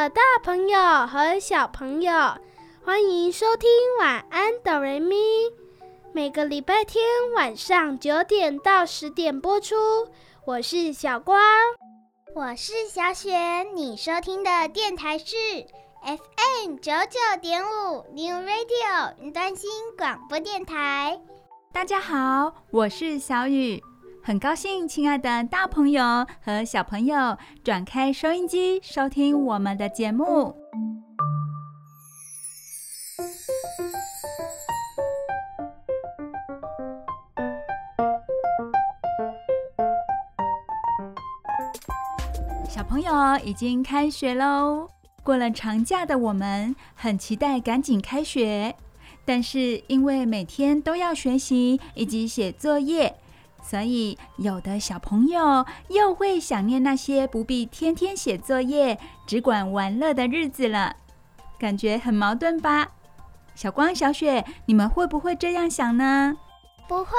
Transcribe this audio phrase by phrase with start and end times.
[0.00, 2.10] 的大朋友和小朋友，
[2.82, 3.68] 欢迎收听
[4.00, 5.14] 《晚安，哆瑞咪》。
[6.14, 7.04] 每个礼拜天
[7.36, 9.76] 晚上九点到十点播出。
[10.46, 11.38] 我是小光，
[12.34, 13.62] 我是小雪。
[13.74, 15.36] 你收听的电台是
[16.02, 21.20] FM 九九点五 New Radio 云端新广播电台。
[21.74, 23.82] 大家好，我是小雨。
[24.22, 30.54] 很高兴，亲爱的大朋友和小朋友转开收音机收听我们的节目。
[42.68, 43.12] 小朋友
[43.42, 44.86] 已经开学喽，
[45.22, 48.76] 过了长假的我们很期待赶紧开学，
[49.24, 53.14] 但是因为每天都要学习以及写作业。
[53.70, 60.96] 所以，有的小朋友又会想念那些不必天天写作业、只管玩乐的日子了，
[61.56, 62.88] 感觉很矛盾吧？
[63.54, 66.36] 小光、小雪，你们会不会这样想呢？
[66.88, 67.12] 不会，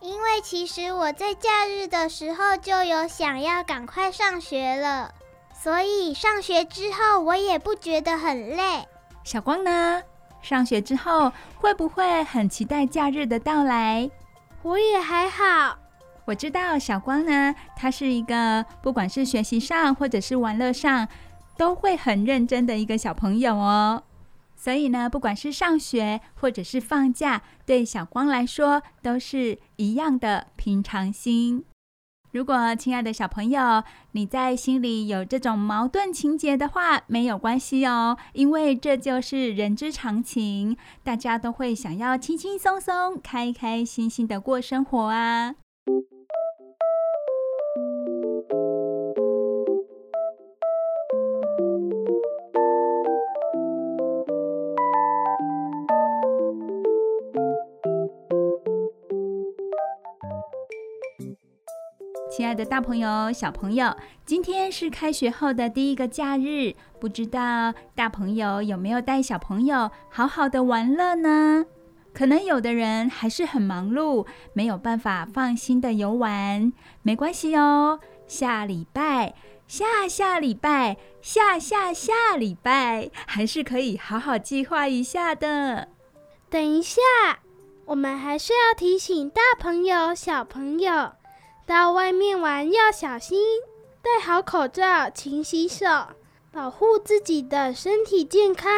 [0.00, 5.12] 因为其实我在假日的时候就有想要赶快上学了，
[5.52, 8.86] 所以上学之后我也不觉得很累。
[9.24, 10.00] 小光呢？
[10.42, 14.08] 上学之后会不会很期待假日的到来？
[14.64, 15.76] 我也还好，
[16.24, 21.08] 我知道小光呢，他是一个不管是学习上或者是玩乐上，
[21.56, 24.04] 都会很认真的一个小朋友哦。
[24.54, 31.64] 所以呢，不管是上学或者是放假，对小光来说都是一样的平常心。
[32.32, 45.56] 如果亲爱的小朋友，你在心里有这种矛盾情节的话，没有关系哦，因为这就是人之常情，大家都会想要轻轻松松、开开心心的过生活啊。
[62.34, 63.94] 亲爱的大朋友、小朋友，
[64.24, 71.66] 今天是开学后的第一个假日，不知道大朋友有没有带小朋友好好的玩乐呢？
[72.14, 76.72] 可能有的人还是很忙碌，没有办法放心的游玩。
[77.02, 79.34] 没关系哦，下礼拜、
[79.66, 85.88] 下下礼拜、下下下礼拜，还是可以好好计划一下的。
[86.48, 87.02] 等一下，
[87.84, 91.12] 我们还是要提醒大朋友、小朋友。
[91.72, 93.40] 到外面玩要小心，
[94.02, 95.86] 戴好口罩，勤洗手，
[96.52, 98.70] 保护自己的身体健康，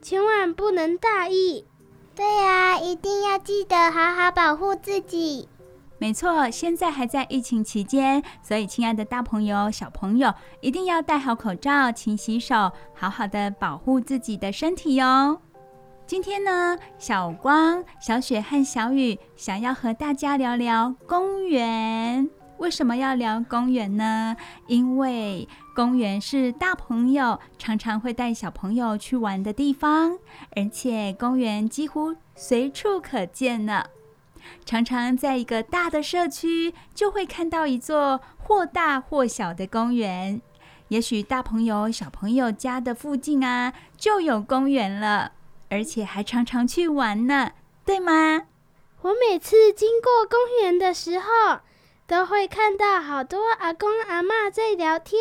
[0.00, 1.66] 千万不能大意。
[2.16, 5.46] 对呀，一定要记得好好保护自己。
[5.98, 10.32] 没错，现在还在疫情期间，所以亲爱的大朋友、小朋友
[10.62, 15.38] 一定要戴好口罩，勤洗手，好好的保护自己的身体哟。
[16.06, 22.30] 今天呢，小光、小雪和小雨想要和大家聊聊公园。
[22.58, 24.36] 为什么要聊公园呢？
[24.66, 30.18] 因为公园是大朋友常常会带小朋友去玩的地方，
[30.56, 33.84] 而且公园几乎随处可见呢。
[34.64, 40.40] 常常在一个大的社区，就会看到一座或大或小的公园。
[40.88, 45.32] 也许大朋友、小朋友家的附近啊，就有公园了。
[45.70, 47.52] 而且还常常去玩呢，
[47.84, 48.46] 对吗？
[49.02, 51.60] 我每次经过公园的时候，
[52.08, 55.20] 都会看到好多阿公阿嬷在聊天、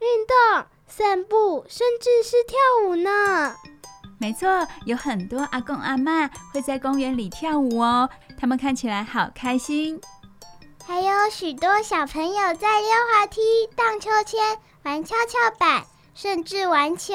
[0.00, 3.54] 运动、散步，甚至是跳舞呢。
[4.18, 8.08] 没错，有很多阿公阿嬷会在公园里跳舞哦，
[8.40, 10.00] 他们看起来好开心。
[10.86, 15.84] 还有许多小朋友在溜滑梯、荡秋千、玩跷跷板，
[16.14, 17.12] 甚至玩球。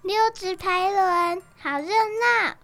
[0.00, 2.54] 溜直排轮，好热闹！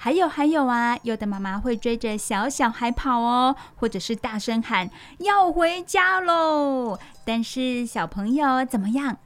[0.00, 6.96] 还有还有啊，有的妈妈会追着小小孩跑哦，或者是大声喊要回家喽。
[7.24, 9.16] 但是小朋友怎么样？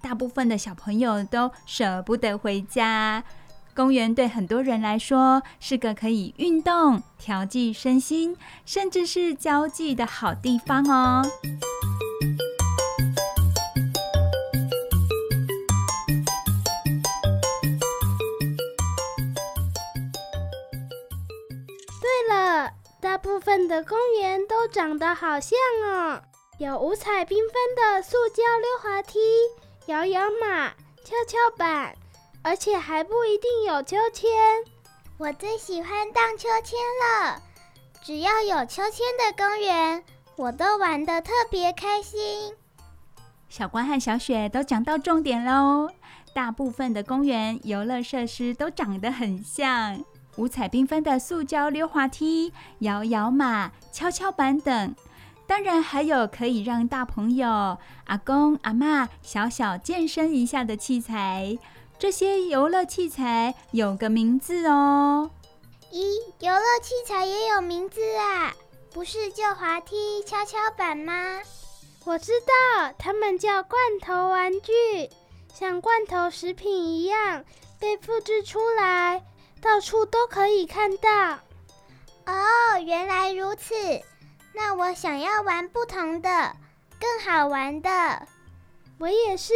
[0.00, 3.24] 大部分的小朋友都舍不得回家。
[3.74, 11.22] 公园对很多人来说是个可以运动、调剂身心，甚至是交际的好地方哦。
[23.22, 26.22] 部分的公园都长得好像哦，
[26.58, 29.18] 有五彩缤纷的塑胶溜滑梯、
[29.86, 30.68] 摇摇马、
[31.02, 31.96] 跷跷板，
[32.42, 34.30] 而且还不一定有秋千。
[35.16, 37.42] 我最喜欢荡秋千了，
[38.02, 40.04] 只要有秋千的公园，
[40.36, 42.54] 我都玩得特别开心。
[43.48, 45.88] 小光和小雪都讲到重点喽，
[46.34, 50.04] 大部分的公园游乐设施都长得很像，
[50.36, 54.94] 五彩缤纷的塑胶溜滑梯、摇摇马、跷跷板等，
[55.46, 61.58] 当然还有可以让大朋友、阿公、阿嬷小小健身一下的器材。
[61.98, 65.30] 这些游乐器材有个名字哦。
[65.92, 66.02] 咦，
[66.40, 68.52] 游乐器材也有名字啊？
[68.92, 71.40] 不是叫滑梯、跷跷板吗？
[72.04, 75.08] 我知道，它们叫罐头玩具，
[75.54, 77.44] 像罐头食品一样
[77.78, 79.22] 被复制出来，
[79.64, 81.38] 到处都可以看到。
[82.26, 83.74] 哦，原来如此。
[84.52, 86.28] 那我想要玩不同的，
[87.00, 88.28] 更好玩的。
[88.98, 89.54] 我也是。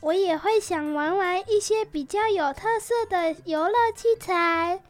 [0.00, 4.82] 我也会想玩玩一些比较有特色的游乐器材，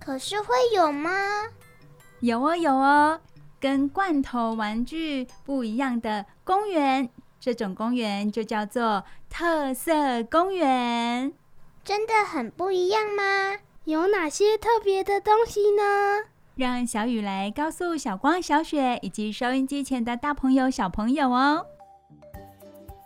[0.00, 1.10] 可是会有吗？
[2.18, 3.20] 有哦，有哦，
[3.60, 7.08] 跟罐头玩具不一样的公园，
[7.38, 11.32] 这种公园就叫做特色公园。
[11.84, 13.58] 真的很不一样吗？
[13.88, 15.82] 有哪些特别的东西呢？
[16.56, 21.64] 让小雨来告诉小光、小雪以及收音机前的大朋友、小朋友哦。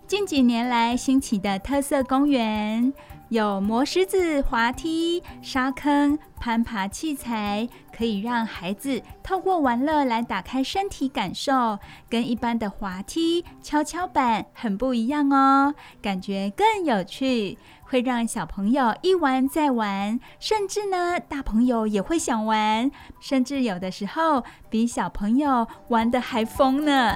[0.09, 2.93] 近几年来兴起的特色公园
[3.29, 11.79] 有磨石子滑梯、沙坑、攀爬器材，可以让孩子透过玩乐来打开身体感受，
[12.11, 17.57] 跟一般的滑梯、跷跷板很不一样哦，感觉更有趣，
[17.93, 22.91] 会让小朋友一玩再玩，甚至呢大朋友也会想玩，
[23.21, 27.15] 甚至有的时候比小朋友玩得还疯呢。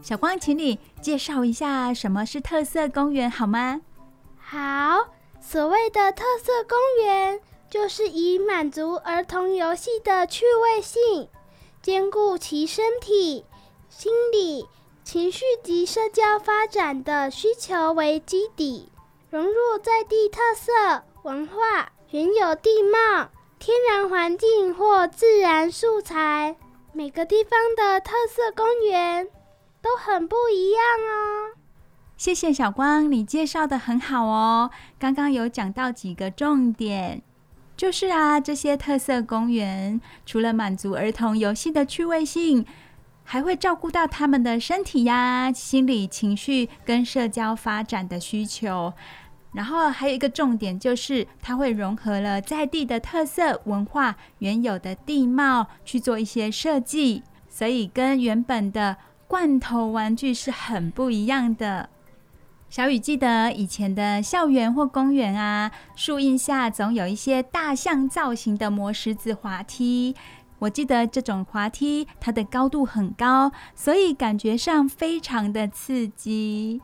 [0.00, 3.82] 小光，请你介绍一下什么是特色公园好吗？
[4.38, 5.08] 好，
[5.38, 11.28] 所谓的特色公园，就是以满足儿童游戏的趣味性，
[11.82, 13.44] 兼顾其身体、
[13.88, 14.66] 心理、
[15.04, 18.90] 情绪及社交发展的需求为基底，
[19.30, 26.56] 融入在地特色文化、原有地貌、天然环境或自然素材，
[26.92, 29.28] 每个地方的特色公园。
[29.82, 31.54] 都很不一样哦。
[32.16, 34.68] 谢谢小光，你介绍得很好哦。
[34.98, 37.22] 刚刚有讲到几个重点，
[37.76, 42.64] 就是啊，这些特色公园除了满足儿童游戏的趣味性，
[43.22, 48.92] 还会照顾到他们的身体呀、心理情绪跟社交发展的需求。
[49.52, 58.96] 然后还有一个重点，就是它会融合了在地的特色文化、原有的地貌去做一些设计，所以跟原本的。
[59.28, 61.88] 罐头玩具是很不一样的。
[62.68, 70.14] 小雨记得以前的校园或公园啊，树荫下总有一些大象造型的磨石子滑梯。
[70.58, 76.82] 我记得这种滑梯它的高度很高，所以感觉上非常的刺激。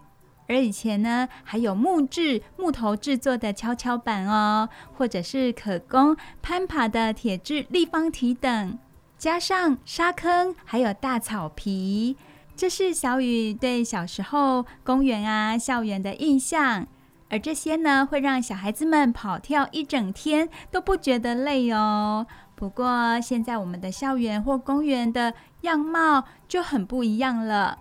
[0.49, 8.79] 而以前呢，还有木质木头制作的跷跷板哦，或者是可供攀爬的铁质立方体等，
[9.19, 12.17] 加上沙坑，还有大草皮。
[12.55, 16.87] 这是小雨对小时候公园啊、校园的印象，
[17.29, 22.27] 而这些呢，会让小孩子们跑跳一整天都不觉得累哦。
[22.55, 27.79] 不过现在我们的校园或公园的样貌就很不一样了。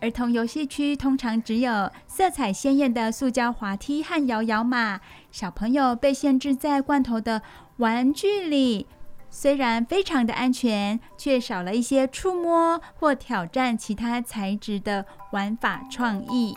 [0.00, 5.00] 儿童游戏区通常只有色彩鲜艳的塑胶滑梯和摇摇马，
[5.30, 7.42] 小朋友被限制在罐头的
[7.78, 8.86] 玩具里。
[9.34, 16.54] 虽然非常的安全，却少了一些触摸或挑战其他材质的玩法创意。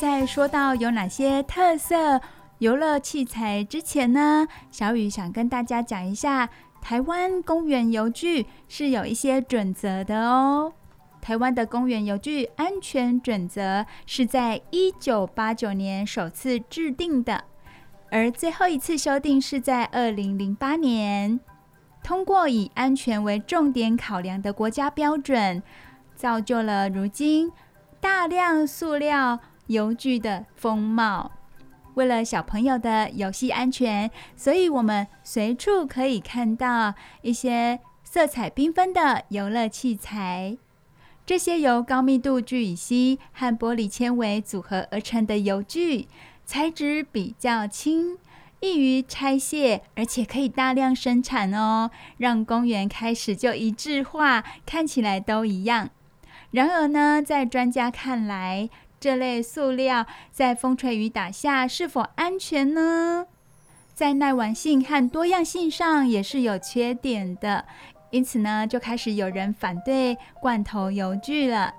[0.00, 2.22] 在说到有哪些特色
[2.58, 6.48] 游乐器材之前呢，小雨想跟大家讲一下。
[6.80, 10.72] 台湾公园游具是有一些准则的哦。
[11.20, 17.44] 台湾的公园游具安全准则是在一九八九年首次制定的，
[18.10, 21.38] 而最后一次修订是在二零零八年。
[22.02, 25.62] 通过以安全为重点考量的国家标准，
[26.16, 27.52] 造就了如今
[28.00, 31.30] 大量塑料游具的风貌。
[31.94, 40.56] 为了小朋友的游戏安全，所以我们随处可以看到一些色彩缤纷的游乐器材。
[41.26, 46.08] 这些由高密度聚乙烯和玻璃纤维组合而成的游具，
[46.44, 48.18] 材质比较轻，
[48.60, 55.90] 易于拆卸，而且可以大量生产哦，让公园开始就一致化，看起来都一样。
[56.50, 58.68] 然而呢，在专家看来，
[59.00, 63.26] 这类塑料在风吹雨打下是否安全呢？
[63.94, 67.64] 在耐玩性和多样性上也是有缺点的。
[68.10, 71.72] 因此呢，就开始有人反对罐头游具了。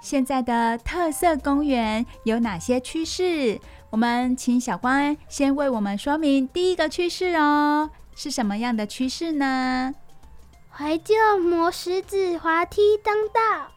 [0.00, 3.60] 现在的特色公园有哪些趋势？
[3.90, 9.94] 我们请小光先为我们说明第一个趋势哦，是什么样的趋势呢？
[10.70, 13.70] 怀旧磨石子滑梯当道。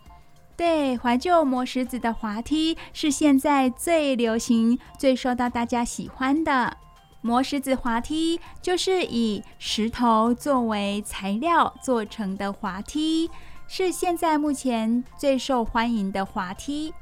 [0.57, 6.77] 对，怀旧磨石子的滑梯是现在最流行、最受到大家喜欢的。
[7.21, 13.29] 磨石子滑梯就是以石头作为材料做成的滑梯，
[13.67, 16.93] 是现在目前最受欢迎的滑梯。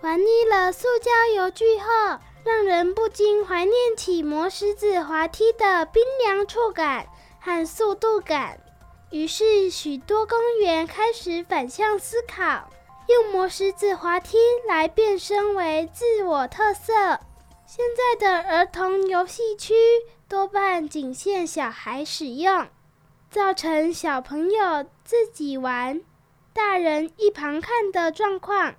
[0.00, 7.06] 玩腻了塑胶游具后，让人不禁怀念起磨石子滑梯的冰凉触感
[7.38, 8.58] 和速度感。
[9.10, 12.70] 于是，许多公园开始反向思考。
[13.10, 14.38] 用磨石子滑梯
[14.68, 16.92] 来变身为自我特色。
[17.66, 19.74] 现在的儿童游戏区
[20.28, 22.68] 多半仅限小孩使用，
[23.28, 26.02] 造成小朋友自己玩，
[26.52, 28.76] 大人一旁看的状况。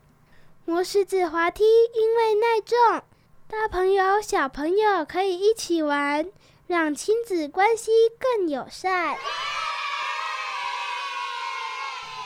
[0.64, 3.04] 磨石子滑梯因为耐重，
[3.50, 6.32] 大朋友小朋友可以一起玩，
[6.68, 9.18] 让亲子关系更友善。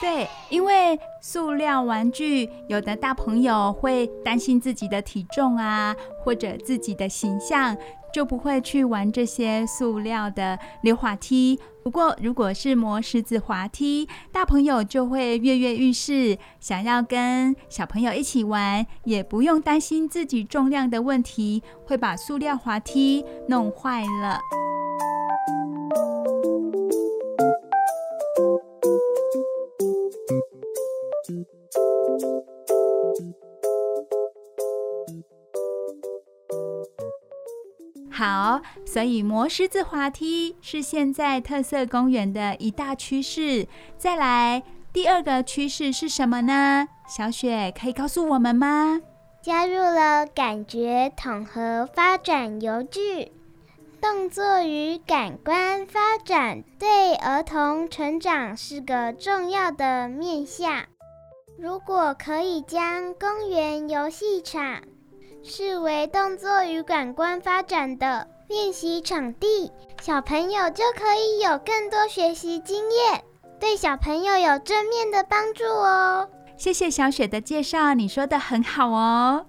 [0.00, 7.76] 对，因为塑料玩具，有的大朋友会担心自己的体重啊，或者自己的形象，
[8.12, 11.58] 就不会去玩这些塑料的溜滑梯。
[11.82, 24.40] 不过，如果是磨石子滑梯，大朋友就会跃跃欲试，想要跟小朋友一起玩，也不用担心自己重量的问题，会把塑料滑梯弄坏了。
[38.96, 43.68] 所以磨石子滑梯是现在特色公园的一大趋势。
[43.98, 46.88] 再来，第二个趋势是什么呢？
[47.06, 49.02] 小雪可以告诉我们吗？
[49.42, 53.32] 加入了感觉统合发展游具，
[54.00, 60.84] 动作与感官发展对儿童成长是个重要的面向。
[61.58, 64.80] 如果可以将公园游戏场
[65.44, 73.24] 视为动作与感官发展的练习场地，小朋友就可以有更多学习经验，
[73.58, 76.28] 对小朋友有正面的帮助哦。
[76.56, 79.46] 谢谢小雪的介绍，你说的很好哦。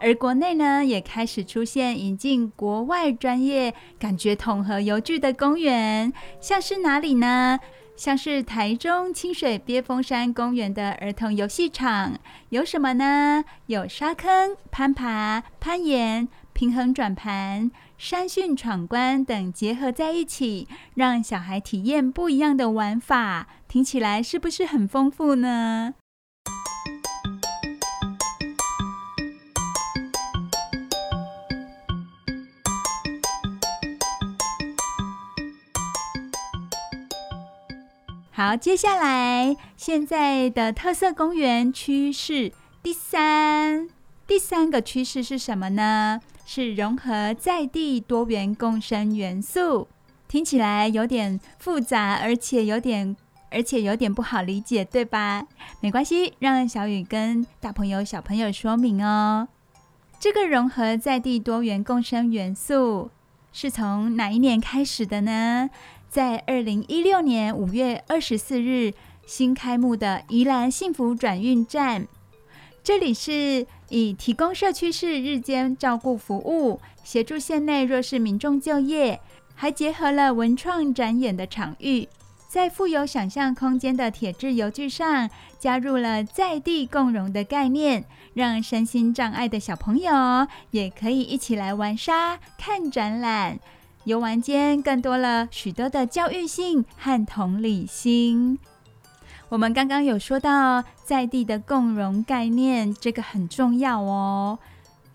[0.00, 7.60] 而国内呢，也开始出现引进国外专业感觉统合游具的公园，像是哪里呢？
[7.94, 12.18] 像是台中清水鳖峰山公园的儿童游戏场，
[12.48, 13.44] 有什么呢？
[13.66, 17.70] 有沙坑、攀爬、攀岩、平衡转盘、
[18.00, 23.46] 山训闯关等结合在一起，让小孩体验不一样的玩法。
[23.68, 25.92] 听起来是不是很丰富呢？
[38.30, 42.50] 好，接下来现在的特色公园趋势
[42.82, 43.90] 第三，
[44.26, 46.22] 第三个趋势是什么呢？
[46.52, 49.86] 是融合在地多元共生元素。
[50.26, 53.16] 听起来有点复杂，而且有点，
[53.52, 55.46] 而且有点不好理解，对吧？
[55.80, 59.46] 没关系，让小雨跟大朋友、小朋友说明哦。
[60.18, 63.12] 这个融合在地多元共生元素
[63.52, 65.70] 是从哪一年开始的呢？
[66.08, 68.92] 在二零一六年五月二十四日
[69.24, 72.08] 新开幕的宜兰幸福转运站，
[72.82, 79.20] 这里是以提供社区式日间照顾服务，协助县内弱势民众就业，
[79.54, 82.08] 还结合了文创展演的场域，
[82.48, 85.28] 在富有想象空间的铁质游具上，
[85.58, 90.12] 加入了在地共融的概念，让身心障碍的小朋友
[90.70, 93.58] 也可以一起来玩沙、看展览。
[94.04, 98.58] 游玩间更多了许多的教育性和同理心。
[99.50, 104.60] 我们刚刚有说到在地的共融概念，这个很重要哦。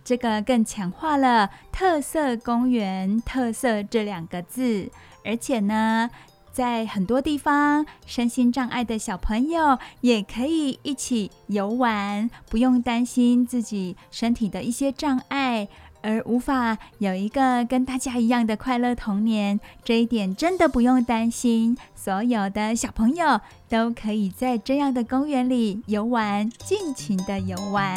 [0.03, 4.91] 这个更强化了“特色公园”“特色”这两个字，
[5.23, 6.09] 而且呢，
[6.51, 15.69] 在很多地方，身心障碍的小朋友也可以一起游玩，不用担心自己身体的一些障碍，
[16.05, 19.59] 而无法有一个跟大家一样的快乐童年。
[19.83, 27.95] 这一点真的不用担心，所有的小朋友都可以在这样的公园里游玩，尽情的游玩。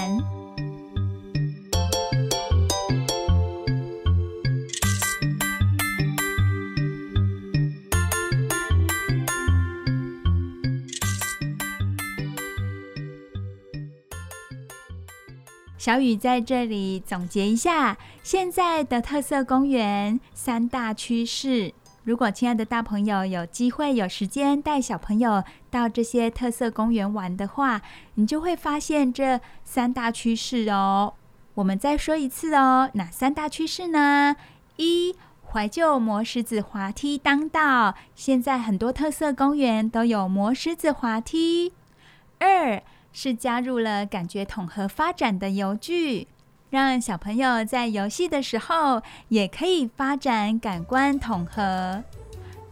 [15.78, 21.72] 小雨在这里总结一下现在的特色公园三大趋势。
[22.02, 27.80] 如果亲爱的大朋友有机会有时间带小朋友到这些特色公园玩的话，
[28.14, 31.14] 你就会发现这三大趋势哦。
[31.54, 34.34] 我们再说一次哦，哪三大趋势呢？
[34.78, 41.72] 一、怀旧磨石子滑梯当道，现在很多特色公园都有磨石子滑梯。
[42.40, 42.82] 二、
[43.20, 46.28] 是加入了感觉统合发展的游具，
[46.70, 52.04] 让小朋友在游戏的时候也可以发展感官统合。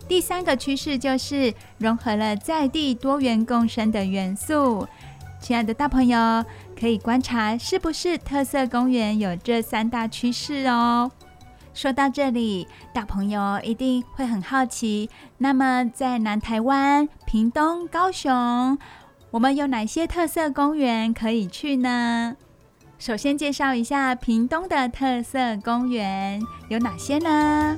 [0.07, 4.87] 第三个趋势就是融合了在地多元共生的元素。
[5.41, 6.45] 亲爱的大朋友，
[6.79, 11.11] 可以观察是不是特色公园有这三大趋势哦。
[11.75, 18.79] 说到这里，大朋友一定会很好奇，那么在南台湾、屏东、高雄，
[19.37, 22.39] 我们有哪些特色公园可以去呢？
[22.99, 26.41] 首先介绍一下屏东的特色公园
[26.71, 27.77] 有哪些呢？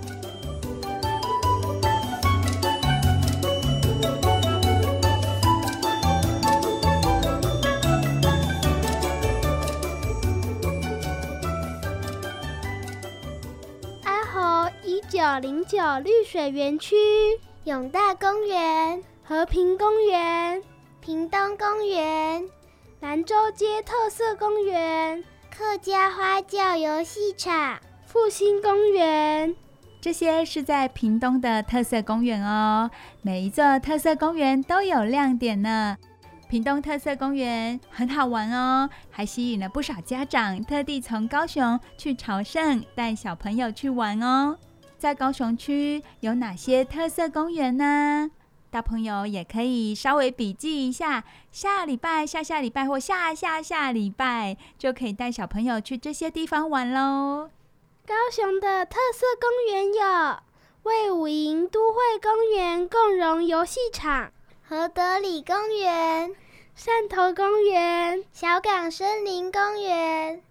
[14.05, 16.95] 阿猴一九零九绿水园区、
[17.65, 20.63] 永大公园、和平公园。
[21.09, 22.45] 屏东公园、
[23.01, 29.57] 兰州街特色公园、客家花轿游戏场、复兴公园，
[30.03, 32.91] 这些是在屏东的特色公园哦。
[33.23, 35.97] 每一座特色公园都有亮点呢。
[36.51, 44.59] 屏东特色公园很好玩哦，还吸引了不少家长特地从高雄去朝圣，带小朋友去玩哦。
[44.99, 48.31] 在高雄区有哪些特色公园呢？
[48.71, 57.51] 大朋友也可以稍微笔记一下，下礼拜、下下礼拜或下下下礼拜就可以带小朋友去这些地方玩喽。
[58.07, 60.37] 高雄的特色公园有
[60.83, 66.35] 魏武营都会公园共融游戏场、和德里公园、
[66.77, 70.43] 汕头公园、小港森林公园、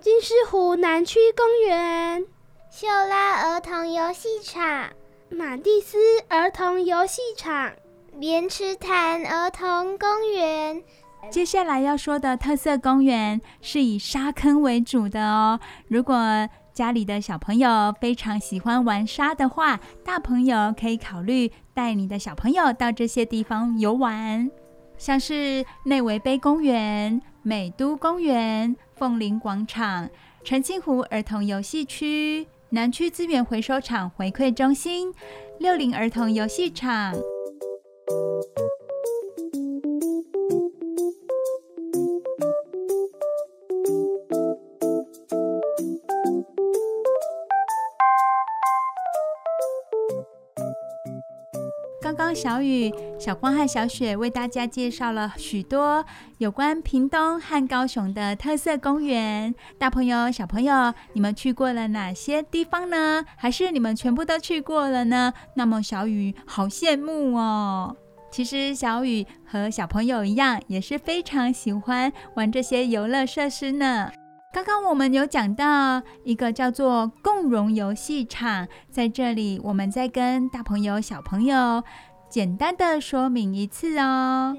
[0.00, 2.26] 金狮湖南区公园、
[2.70, 4.90] 秀拉儿童游戏场。
[5.36, 7.72] 马蒂斯儿童游戏场、
[8.18, 10.80] 莲池潭儿童公园。
[11.28, 15.58] 接下来要说的特色公园是以沙坑为主的哦。
[15.88, 24.48] 如果家里的小朋友非常喜欢玩沙的话，大朋友可以考虑带你的小朋友到这些地方游玩，
[24.96, 30.08] 像是内围杯公园、美都公园、凤林广场、
[30.44, 32.46] 澄清湖儿童游戏区。
[32.74, 35.14] 南区资源回收厂回馈中心、
[35.60, 37.14] 六龄儿童游戏场。
[52.14, 56.04] 刚小雨、小光和小雪为大家介绍了许多
[56.38, 59.54] 有关屏东和高雄的特色公园。
[59.78, 63.24] 大朋友、小朋友，你们去过了哪些地方呢？
[63.36, 65.32] 还是你们全部都去过了呢？
[65.56, 67.96] 那么小雨好羡慕哦。
[68.30, 74.10] 其实小雨和小朋友一样，也是非常喜欢玩这些游乐设施呢。
[74.54, 81.82] 刚刚我们有讲到一个叫做共融游戏场，在这里我们再跟大朋友、小朋友
[82.30, 84.56] 简单的说明一次哦。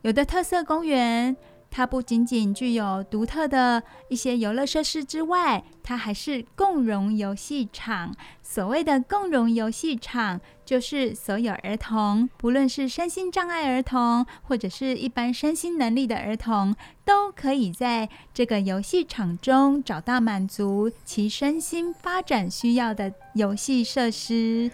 [0.00, 1.36] 有的特色公园，
[1.72, 8.14] 它不仅仅具有独特的一些游乐设施之外，它还是共融游戏场。
[8.42, 24.70] 所谓的共融游戏场，就是所有儿童，不论是身心障碍儿童，或者是一般身心能力的儿童，都可以在这个游戏场中找到满足其身心发展需要的游戏设施。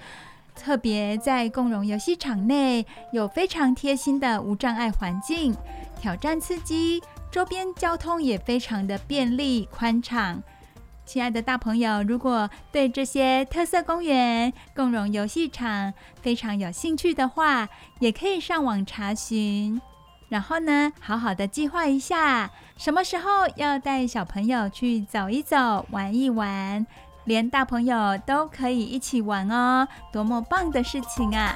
[0.56, 5.54] 特别在共融游戏场内，有非常贴心的无障碍环境。
[5.98, 10.42] 挑战刺激，周边交通也非常的便利宽敞。
[11.04, 19.80] 亲爱的大朋友，如果对这些特色公园、共融游戏场非常有兴趣的话，也可以上网查询，
[20.28, 26.86] 然后呢，好好的计划一下，什么时候要带小朋友去走一走、玩一玩，
[27.24, 31.54] 连大朋友都可以一起玩哦，多么棒的事情啊！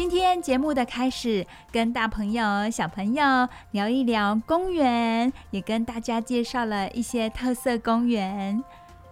[0.00, 8.64] 今天节目的开始，跟大朋友、小朋友聊一聊公园，也跟大家介绍了一些特色公园。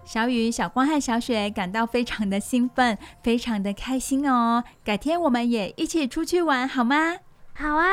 [0.07, 4.65] 小雨、小光和小雪感到非常的兴奋，非常的开心哦。
[4.83, 7.19] 改天我们也一起出去玩，好吗？
[7.53, 7.87] 好啊，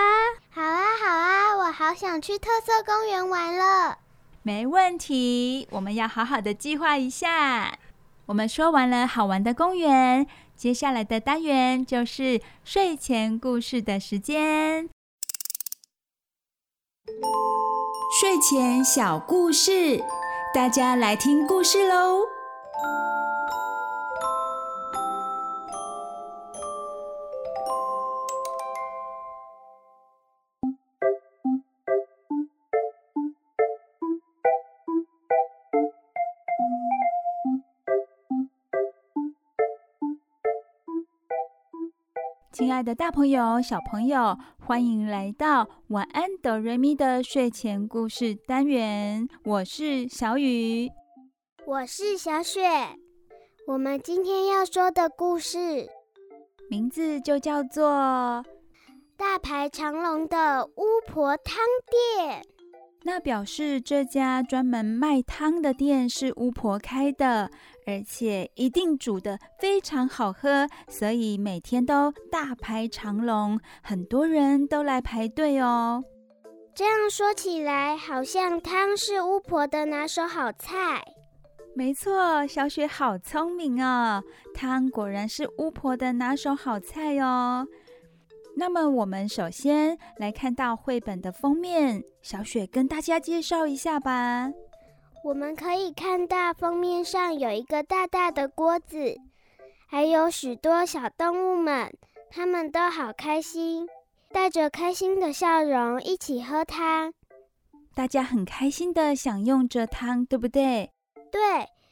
[0.49, 1.57] 好啊，好啊！
[1.57, 3.97] 我好想去特色公园玩了。
[4.41, 7.77] 没问题，我们要好好的计划一下。
[8.27, 10.25] 我们说完了好玩的公园。
[10.57, 14.89] 接下来的单元就是睡前故事的时间。
[18.19, 20.01] 睡前小故事，
[20.53, 22.21] 大家来听故事喽。
[42.55, 49.27] 亲爱的大朋友、小朋友，欢迎来到晚安哆瑞咪的睡前故事单元。
[49.43, 50.89] 我是小雨，
[51.65, 52.61] 我是小雪。
[53.67, 55.85] 我们今天要说的故事
[56.69, 57.89] 名字就叫做
[59.17, 61.57] 《大排长龙的巫婆汤
[62.15, 62.41] 店》。
[63.07, 67.51] 那表示这家专门卖汤的店是巫婆开的，
[67.85, 76.03] 而且一定煮得非常好喝，所以每天都大排长龙，很多人都来排队哦。
[76.73, 81.03] 这样说起来，好像汤是巫婆的拿手好菜。
[81.75, 84.23] 没错，小雪好聪明哦，
[84.55, 87.67] 汤果然是巫婆的拿手好菜哦。
[88.57, 94.49] 那么，我们首先来看到绘本的封面，小雪跟大家介绍一下吧。
[95.25, 99.17] 我们可以看到封面上有一个大大的锅子，
[99.87, 101.91] 还有许多小动物们，
[102.29, 103.87] 他们都好开心，
[104.31, 107.13] 带着开心的笑容一起喝汤。
[107.93, 110.91] 大家很开心的享用着汤，对不对？
[111.31, 111.41] 对，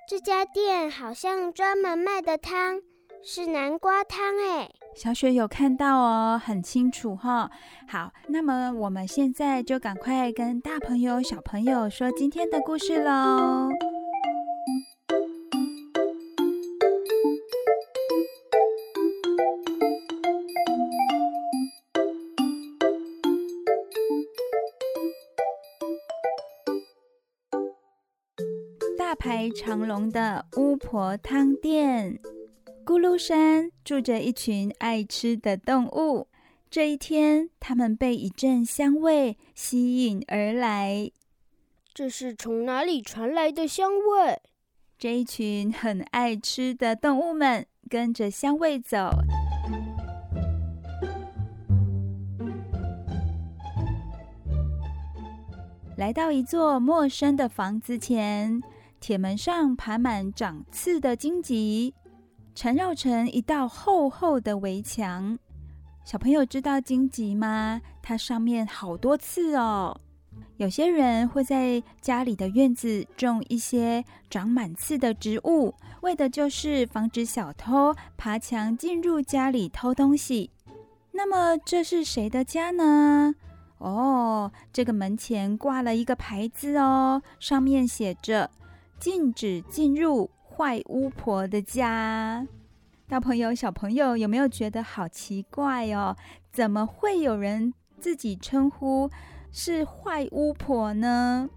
[0.07, 2.81] 这家店好像专门卖的汤
[3.25, 4.69] 是南瓜汤诶。
[4.93, 7.49] 小雪有看到哦，很清楚哈。
[7.87, 13.69] 好，那么我们现在就赶快跟大朋友、小朋友说今天的故事喽。
[28.97, 32.19] 大排长龙的巫婆汤店。
[32.85, 36.27] 咕噜山住着一群爱吃的动物。
[36.69, 41.09] 这一天，他们被一阵香味吸引而来。
[41.93, 44.41] 这是从哪里传来的香味？
[44.97, 49.09] 这一群很爱吃的动物们跟着香味走，
[55.95, 58.61] 来到一座陌生的房子前，
[58.99, 61.93] 铁门上爬满长刺的荆棘。
[62.55, 65.37] 缠绕成一道厚厚的围墙。
[66.05, 67.81] 小朋友知道荆棘吗？
[68.01, 69.99] 它上面好多刺哦。
[70.57, 80.51] 有些人会在家里的院子种一些长满刺的植物，为的就是防止小偷爬墙进入家里偷东西。
[81.11, 83.33] 那么这是谁的家呢？
[83.77, 88.49] 哦，这个门前挂了一个牌子哦，上面写着
[88.99, 90.29] “禁止进入”。
[90.55, 92.47] 坏巫婆的家，
[93.07, 96.15] 大朋友、小朋友有没有觉得好奇怪哦？
[96.51, 99.09] 怎么会有人自己称呼
[99.51, 101.49] 是坏巫婆呢？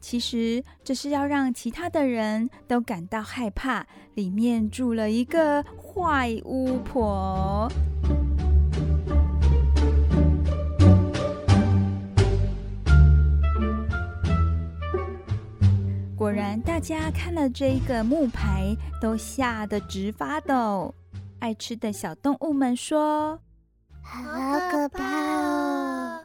[0.00, 7.68] 其实这是要让其他的人都感到害怕，里面住了一个坏巫婆。
[16.24, 20.94] 果然，大家看了这一个木牌，都吓得直发抖。
[21.38, 23.38] 爱吃的小动物们说
[24.00, 24.22] ：“好
[24.70, 26.24] 可怕哦！”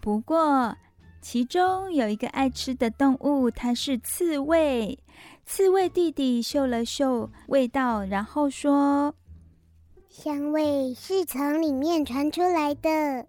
[0.00, 0.74] 不过，
[1.20, 4.98] 其中有一个爱吃的动物，它是刺猬。
[5.44, 9.14] 刺猬弟弟嗅了嗅味道，然后说
[10.08, 13.26] ：“香味是从里面传出来的。”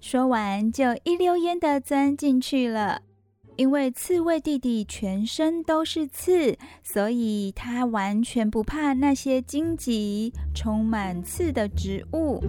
[0.00, 3.02] 说完，就一溜烟的钻进去了。
[3.60, 12.42] 因为刺猬弟弟全身都是刺，所以他完全不怕那些荆棘、充满刺的植物。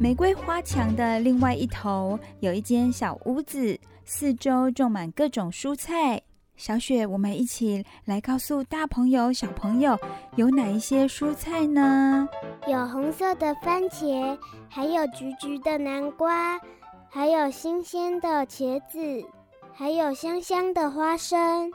[0.00, 6.20] 玫瑰花墙的另外一头有一间小屋子，四周种满各种蔬菜。
[6.60, 9.98] 小雪，我们一起来告诉大朋友、小朋友，
[10.36, 12.28] 有哪一些蔬菜呢？
[12.66, 16.60] 有红色的番茄，还有橘橘的南瓜，
[17.08, 19.24] 还有新鲜的茄子，
[19.72, 21.72] 还有香香的花生。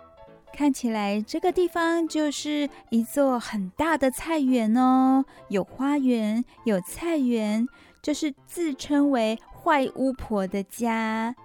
[0.53, 7.67] 看起来这个地方就是一座很大的菜园哦，有花园，有菜园，
[8.03, 11.35] 这是自称为坏巫婆的家。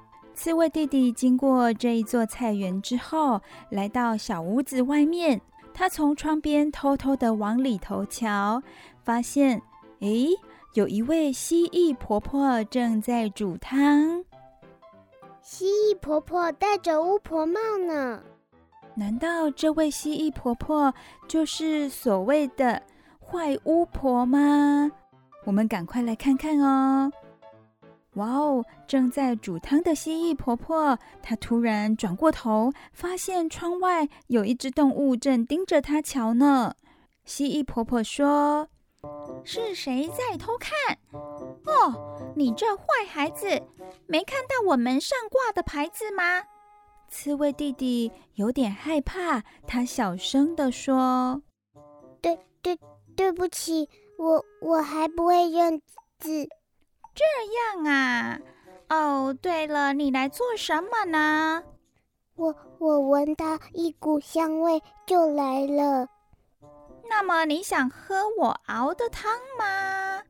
[0.43, 5.39] 刺猬弟弟经过这一座菜园之后，来到小屋子外面。
[5.75, 8.63] 他从窗边偷偷的往里头瞧，
[9.05, 9.61] 发现，
[9.99, 10.31] 诶，
[10.73, 14.25] 有一位蜥蜴婆婆正在煮汤。
[15.43, 18.23] 蜥蜴婆婆戴着巫婆帽呢。
[18.95, 20.95] 难道这位蜥蜴婆婆
[21.29, 22.81] 就是所谓的
[23.23, 24.91] 坏巫婆吗？
[25.45, 27.13] 我们赶快来看看哦。
[28.15, 28.65] 哇哦！
[28.89, 36.75] 正在煮汤的蜥蜴婆婆，她突然转过头，发现窗外有一只动物正盯着她瞧呢。
[37.25, 38.69] 蜥蜴婆婆说
[39.45, 40.99] ：“是谁在偷看？
[41.13, 43.47] 哦，你这坏孩子，
[44.09, 46.43] 没看到我门上挂的牌子吗？”
[47.09, 51.41] 刺猬弟弟有点害怕，他小声地说
[52.21, 52.77] ：“对对，
[53.15, 55.81] 对不起，我我还不会认
[56.19, 56.49] 字。”
[57.21, 58.41] 这样啊，
[58.89, 61.63] 哦，对了，你来做什么呢？
[62.35, 66.09] 我我闻到一股香味就来了。
[67.11, 70.23] 那么你想喝我熬的汤吗？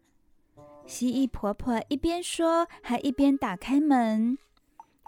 [0.85, 4.37] 蜥蜴婆婆一边说，还一边打开门。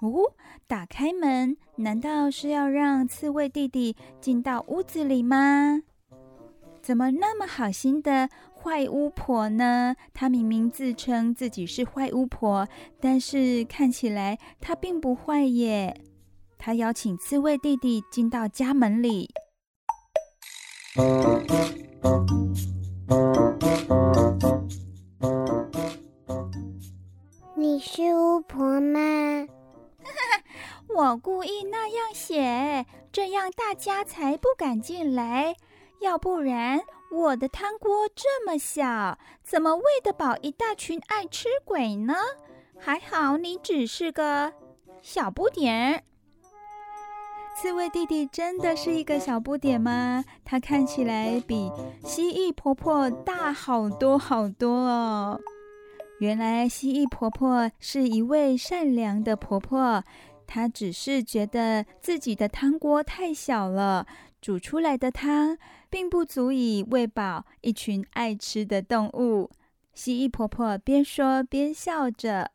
[0.00, 0.34] 哦，
[0.68, 5.82] 打开门，难道是要让刺猬弟弟进到屋子里吗？
[6.80, 8.28] 怎么那么好心的？
[8.62, 9.96] 坏巫婆呢？
[10.14, 12.68] 她明明自称自己是坏巫婆，
[13.00, 16.00] 但是看起来她并不坏耶。
[16.58, 19.30] 她邀请刺猬弟弟进到家门里。
[27.56, 29.00] 你是巫婆吗？
[30.94, 35.56] 我故意那样写，这样大家才不敢进来。
[36.00, 36.80] 要不然。
[37.12, 42.14] 我的汤锅这么小，怎么喂得饱一大群爱吃鬼呢？
[42.78, 44.50] 还好你只是个
[45.02, 46.02] 小不点儿。
[47.54, 50.24] 刺猬弟弟真的是一个小不点吗？
[50.42, 51.70] 他看起来比
[52.02, 55.38] 蜥蜴婆婆大好多好多哦。
[56.18, 60.02] 原来蜥蜴婆婆是一位善良的婆婆，
[60.46, 64.06] 她只是觉得自己的汤锅太小了。
[64.42, 65.56] 煮出来的汤
[65.88, 69.48] 并不足以喂饱一群爱吃的动物。
[69.94, 72.50] 蜥蜴婆婆边说边笑着。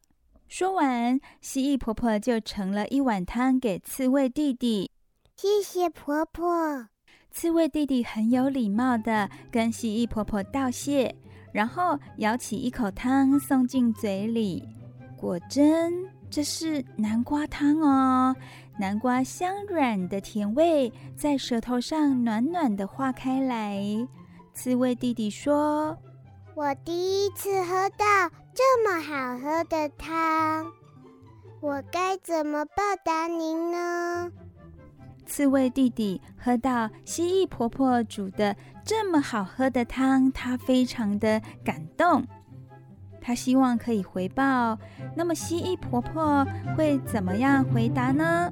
[0.50, 4.92] 说完，蜥蜴婆婆就盛了一碗汤给刺猬弟弟。
[5.38, 6.90] 谢谢婆婆。
[7.32, 11.16] 刺猬弟弟很有礼貌的跟蜥蜴婆婆道谢，
[11.54, 14.68] 然后舀起一口汤送进嘴里。
[15.16, 15.94] 果真，
[16.30, 18.36] 这是南瓜汤哦。
[18.80, 23.84] 南瓜香软的甜味在舌头上暖暖的化开来。
[24.54, 25.98] 刺猬弟弟说
[26.56, 28.06] ：“我第一次喝到
[28.54, 30.68] 这么好喝的汤，
[31.62, 34.32] 我该怎么报答您呢？”
[35.26, 42.26] 刺猬弟弟喝到蜥蜴婆婆煮的这么好喝的汤，他非常的感动。
[43.28, 44.80] 他希望可以回报，
[45.14, 48.50] 那么蜥蜴婆婆会怎么样回答呢？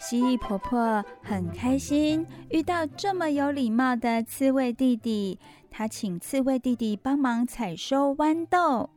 [0.00, 5.38] 蜥蜴婆婆很开心遇到这么有礼貌的刺猬弟弟，
[5.70, 8.90] 她请刺猬弟弟帮忙采收豌豆。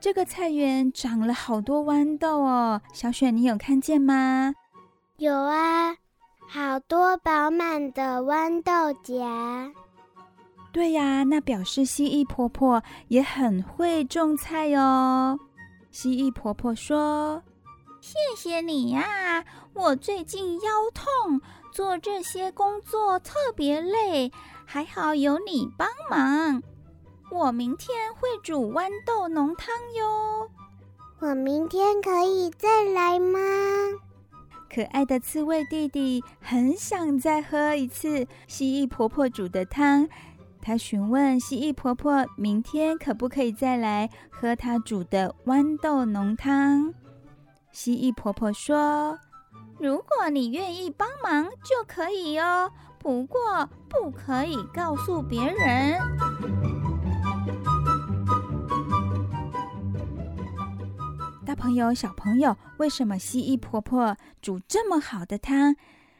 [0.00, 4.54] 这个菜园长了好多豌豆哦，小雪，你有看见吗？
[5.16, 5.96] 有啊，
[6.48, 9.72] 好多饱满的豌豆荚。
[10.72, 15.38] 对呀，那表示蜥蜴婆婆也很会种菜哦。
[15.90, 17.42] 蜥蜴婆婆说
[18.00, 21.40] ：“谢谢你呀，我最近腰痛，
[21.72, 24.30] 做这些工作特别累，
[24.66, 26.62] 还好有你帮忙。
[27.30, 30.50] 我明天会煮豌豆浓汤哟。
[31.18, 33.38] 我明天可以再来吗？”
[34.72, 40.08] 可爱的刺猬弟弟很想再喝一次蜥蜴婆婆煮的汤。
[40.60, 46.92] 他询问蜥蜴婆婆：“明天可不可以再来喝她煮的豌豆浓汤？”
[47.70, 49.16] 蜥蜴婆婆说
[49.78, 52.70] ：“如果你愿意帮忙，就可以哦。
[52.98, 53.40] 不过
[53.88, 56.00] 不可以告诉别人。”
[61.56, 65.74] 朋友、小朋友，为什么蜥蜴婆婆煮这么好的汤？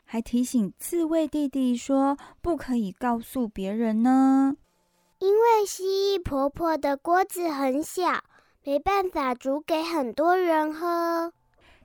[0.04, 4.56] 还提醒刺猬弟弟说不可以告诉别人呢，
[5.18, 5.84] 因为蜥
[6.16, 8.22] 蜴婆婆的锅子很小，
[8.64, 11.32] 没办法煮给很多人喝。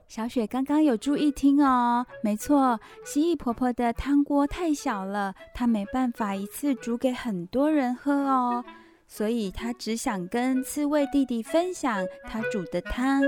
[0.06, 8.64] 小雪刚刚有注意听哦，没错，蜥蜴婆婆的汤锅太小了，她没办法一次煮给很多人喝哦，
[9.14, 13.20] 所以她只想跟刺猬弟弟分享她煮的汤。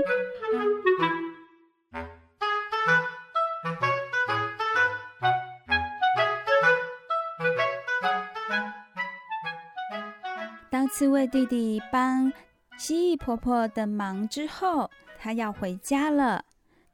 [10.71, 12.33] 当刺猬弟弟帮
[12.79, 16.43] 蜥蜴婆婆的忙之后，他要回家了。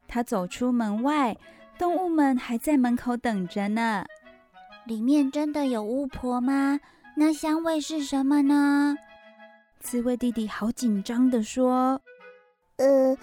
[0.06, 1.34] 他走出门外，
[1.78, 4.04] 动物们还在门口等着呢。
[4.84, 6.78] 里面真的有巫婆吗？
[7.14, 8.96] 那香味是什么呢？
[9.80, 12.00] 刺猬弟弟好紧张的说
[12.78, 13.16] ：“呃，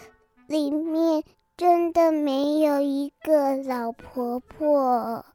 [0.48, 1.24] 里面
[1.58, 5.26] 真的没有一个老婆婆，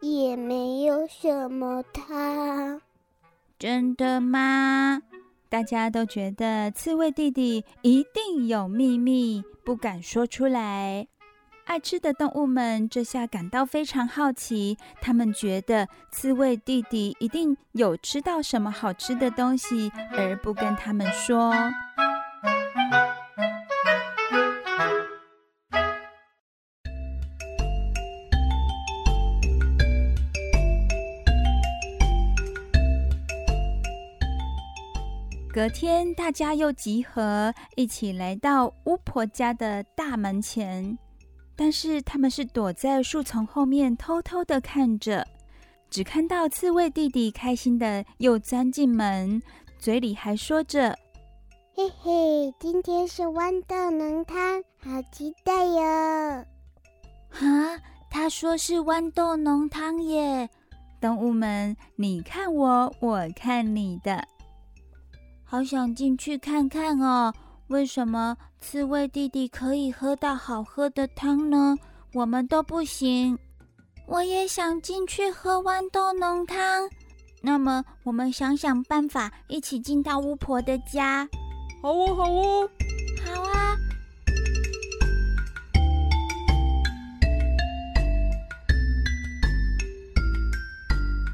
[0.00, 2.80] 也没有什么汤。”
[3.58, 5.02] 真的吗？
[5.48, 11.06] 大家都觉得刺猬弟弟一定有秘密，不敢说出来。
[11.66, 21.52] 爱吃的动物们这下感到非常好奇，他们觉得刺猬弟弟一定有吃到什么好吃的东西，而不跟他们说。
[35.52, 40.98] 隔天，大家又集合，一起来到巫婆家的大门前。
[41.56, 45.26] 但是他们是躲在树丛后面，偷偷的看着，
[45.88, 49.40] 只看到刺猬弟弟开心的又钻进门，
[49.78, 50.98] 嘴里还说着
[51.74, 56.44] ：“嘿嘿，今天是豌豆浓汤，好期待哟！”
[57.30, 57.78] 哈，
[58.10, 60.48] 他说是豌豆浓汤耶！
[61.00, 64.26] 动物们，你看我，我看你的。
[65.42, 67.32] 好想进去看看哦！
[67.68, 71.76] 为什么刺猬弟弟可以喝到好喝的汤呢？
[72.14, 73.38] 我们都不行。
[74.06, 76.88] 我也想进去喝豌豆浓汤。
[77.42, 81.28] 那么，我们想想办法，一起进到巫婆的家。
[81.82, 82.70] 好哦，好哦，
[83.22, 83.76] 好啊！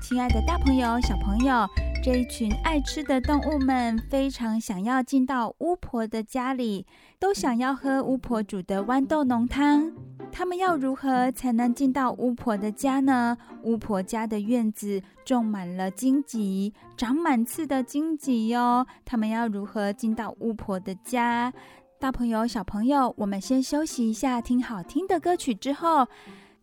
[0.03, 1.65] 亲爱的大朋友、小朋友。
[2.03, 6.87] 这一群爱吃的动物们非常想要进到巫婆的家里，
[7.21, 9.93] 都想要喝巫婆煮的豌豆浓汤。
[10.33, 13.37] 他们要如何才能进到巫婆的家呢？
[13.63, 18.87] 巫婆家的院子种满了荆棘，长满刺的荆棘哟。
[19.05, 21.53] 他们要如何进到巫婆的家？
[21.99, 26.07] 大朋友、小朋友，我们先休息一下，听好听的歌曲之后，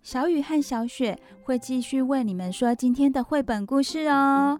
[0.02, 4.60] 小雨和小雪会继续为你们说今天的绘本故事哦。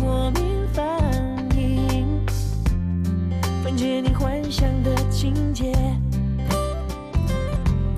[0.00, 0.84] 过敏反
[1.56, 2.06] 应，
[3.62, 5.72] 分解你幻想的情节，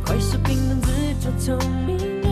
[0.05, 2.28] 快说冰冻自作聪明啊，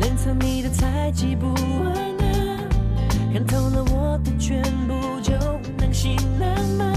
[0.00, 2.60] 冷藏你的猜忌不安啊，
[3.32, 5.32] 看透了我的全部就
[5.78, 6.46] 能行了
[6.78, 6.92] 吗？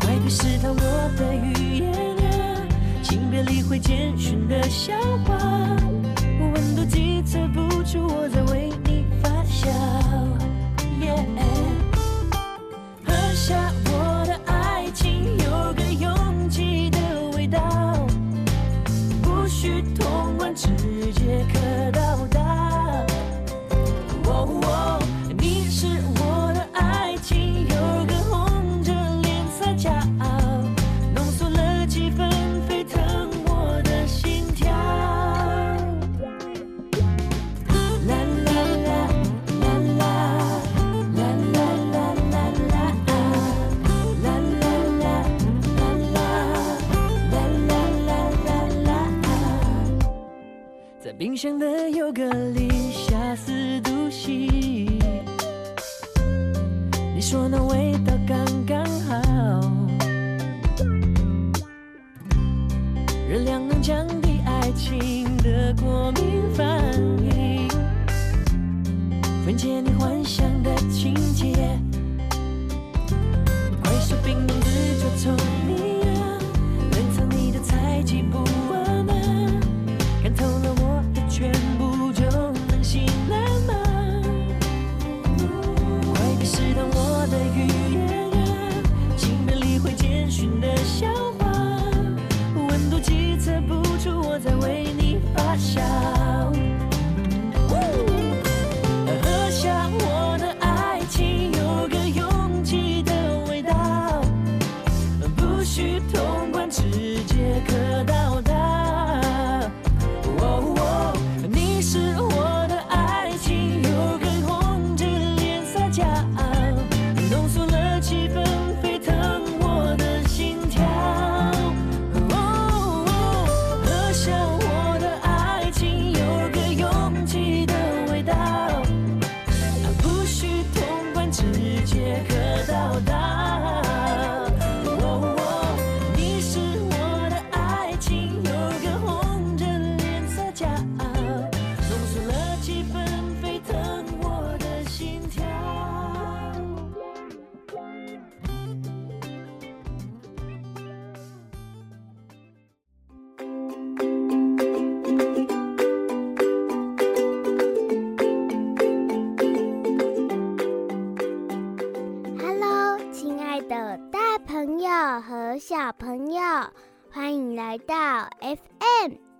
[0.00, 2.62] 快别试探我的语言啊，
[3.02, 4.92] 请别理会简讯的笑
[5.24, 5.36] 话，
[6.40, 8.69] 温度计测不出我在为。
[51.42, 52.22] 想的优格
[52.52, 54.30] 里下四度 C，
[57.14, 59.72] 你说那味道刚刚好，
[63.26, 66.39] 热量能降低爱情的过敏。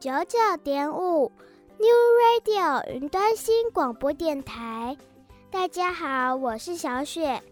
[0.01, 1.31] 九九点五
[1.77, 1.87] New
[2.17, 4.97] Radio 云端新广播电台。
[5.51, 7.43] 大家好，我是小雪。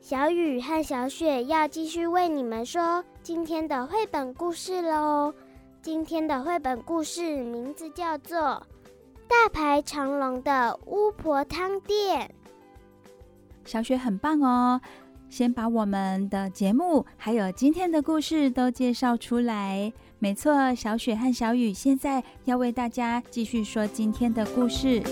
[0.00, 5.32] 小雨和小雪要继续为你们说今天的绘本故事喽。
[5.80, 8.36] 今天的绘本故事名字叫做
[9.28, 12.28] 《大排长龙的巫婆汤店》。
[13.64, 14.80] 小雪很棒哦！
[15.28, 19.92] 先把我们的节目还有今天的故事都介绍出来。
[20.18, 25.02] 没错，小雪和小雨现在要为大家继续说今天的故事。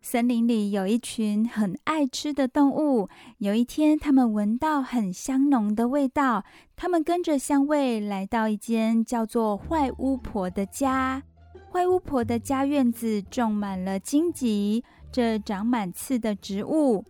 [0.00, 3.10] 森林里有一群很爱吃的动物。
[3.38, 6.44] 有一天，他们闻到很香浓的味道，
[6.74, 11.24] 他们跟着香味来到一间叫做坏巫婆的家。
[11.70, 17.04] 坏巫婆的家院子种满了荆棘，这长满刺的植物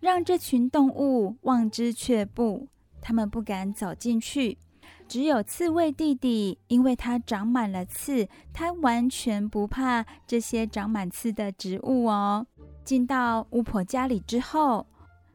[0.00, 2.66] 让这群动物望之却步，
[3.00, 4.58] 他们不敢走进去。
[5.06, 12.46] 只有刺猬弟弟，因为他长满了刺，他完全不怕这些长满刺的植物哦。
[12.84, 14.86] 进到巫婆家里之后，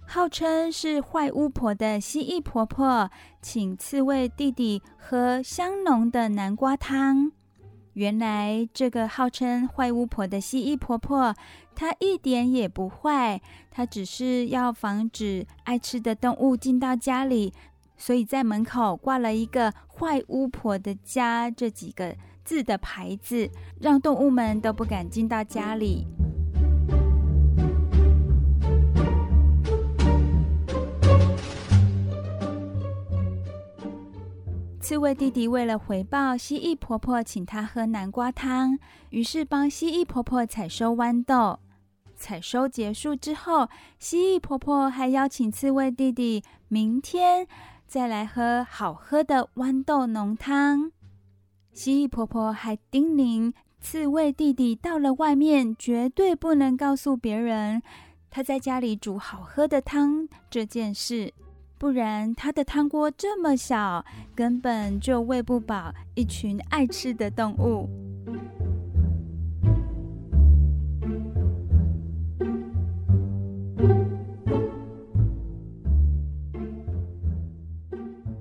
[0.06, 3.10] 号称是坏巫婆的蜥蜴婆婆，
[3.42, 7.32] 请刺猬弟弟喝香浓的南瓜汤。
[7.96, 11.34] 原来这个号称坏巫婆的蜥蜴婆婆，
[11.74, 13.42] 她一点也不坏，
[13.72, 17.54] 她只是要防止爱吃的动物进到家里。
[17.98, 26.06] 所以在门口挂了一个“坏巫婆的家”这几个字的牌子，让动物们都不敢进到家里。
[34.86, 38.78] 刺猬弟弟为了回报蜥蜴婆婆，请他喝南瓜汤，
[39.10, 41.58] 于是帮蜥蜴婆婆采收豌豆。
[42.16, 43.68] 采收结束之后，
[43.98, 47.48] 蜥蜴婆婆还邀请刺猬弟弟明天。
[47.88, 50.92] 再来喝好喝的豌豆浓汤。
[51.74, 57.82] 蜥蜴婆婆还叮咛刺猬弟弟，到了外面绝对不能告诉别人
[58.30, 61.34] 他在家里煮好喝的汤这件事，
[61.78, 64.04] 不然他的汤锅这么小，
[64.34, 67.90] 根本就喂不饱一群爱吃的动物。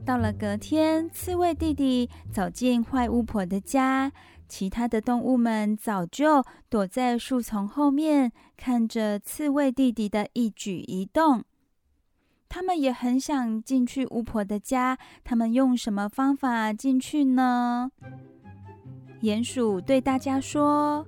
[0.06, 4.12] 到了隔天，刺猬弟弟走进坏巫婆的家，
[4.46, 11.42] 其他的动物们早就躲在树丛后面，看着刺猬弟弟的一举一动。
[12.54, 17.90] 他们也很想进去巫婆的家，他们用什么方法进去呢？
[19.22, 21.04] 鼹鼠对大家说：“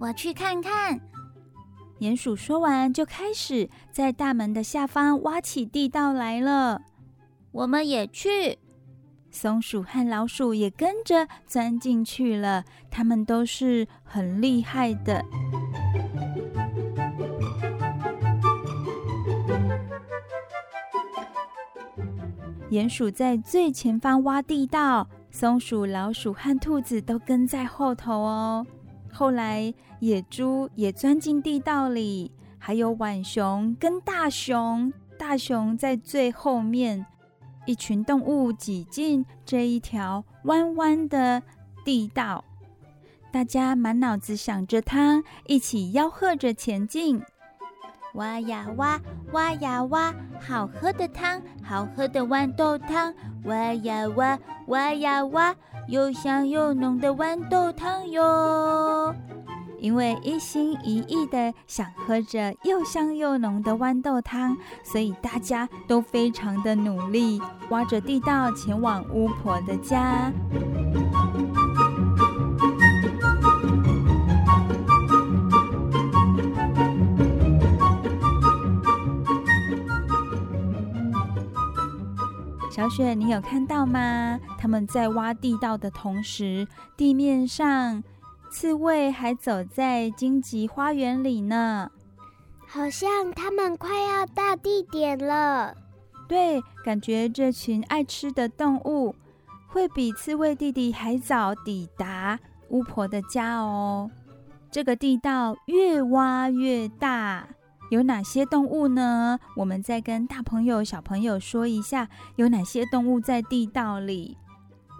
[0.00, 1.00] 我去看看。”
[2.02, 6.82] 鼹鼠说完，就开始在大门的下方挖起地道来了。
[7.52, 8.58] 我们也去。
[9.30, 15.24] 松鼠和老鼠也跟着钻进去了，他们都是很厉害的。
[22.76, 28.66] 鼹鼠在最前方挖地道，松鼠、老鼠和兔子都跟在后头哦。
[29.10, 37.06] 后来，野猪也钻进地道里，还有浣熊跟大熊，大熊在最后面。
[37.64, 41.42] 一群动物挤进这一条弯弯的
[41.82, 42.44] 地道，
[43.32, 47.22] 大家满脑子想着它，一起吆喝着前进。
[48.16, 49.00] 挖呀挖，
[49.32, 53.14] 挖呀挖，好喝的汤，好喝的豌豆汤。
[53.44, 55.54] 挖呀挖，挖呀挖，
[55.88, 59.14] 又香又浓的豌豆汤哟。
[59.78, 70.32] 因为一心一意的想喝着又香又浓的豌豆汤，所以大家都非常的努力，挖着地道前往巫婆的家。
[82.76, 84.38] 小雪，你有看到吗？
[84.58, 88.04] 他们在挖地道的同时，地面上。
[88.50, 91.90] 刺猬还走在荆棘花园里呢，
[92.66, 95.74] 好像他们快要到地点了。
[96.28, 99.16] 对，感觉这群爱吃的动物
[99.66, 104.10] 会比刺猬弟弟还早抵达巫婆的家哦。
[104.70, 107.48] 这个地道越挖越大，
[107.90, 109.38] 有哪些动物呢？
[109.56, 114.36] 我们再跟大朋友、小朋友说一下，有哪些动物在地道里。